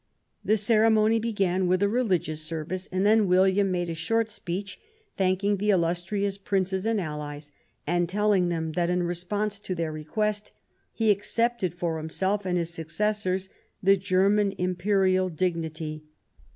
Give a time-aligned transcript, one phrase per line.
[0.43, 4.79] The ceremony began with a religious service; and then William made a short speech,
[5.15, 7.51] thanking the" illustrious Princes and Allies,"
[7.85, 10.53] and telling them that, in response to their request,
[10.91, 13.47] he accepted for himself and his successors
[13.83, 16.03] the German Imperial dignity.